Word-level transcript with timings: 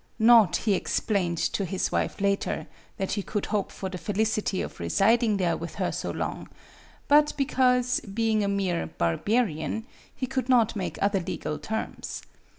Not, 0.17 0.55
he 0.55 0.73
explained 0.73 1.37
to 1.53 1.63
his 1.63 1.91
wife 1.91 2.19
later, 2.19 2.65
that 2.97 3.11
he 3.11 3.21
could 3.21 3.45
hope 3.45 3.71
for 3.71 3.87
the 3.87 3.99
felicity 3.99 4.59
of 4.63 4.79
residing 4.79 5.37
there 5.37 5.55
with 5.55 5.75
her 5.75 5.91
so 5.91 6.09
long, 6.09 6.49
but 7.07 7.33
because, 7.37 7.99
being 7.99 8.43
a 8.43 8.47
mere 8.47 8.87
"barbarian," 8.87 9.85
he 10.15 10.25
could 10.25 10.49
not 10.49 10.75
make 10.75 10.97
other 11.03 11.19
legal 11.19 11.59
terms. 11.59 12.23